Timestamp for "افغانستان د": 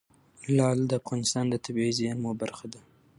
1.01-1.55